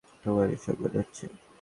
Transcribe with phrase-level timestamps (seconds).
[0.23, 1.25] তোমার এসব মনে হচ্ছে?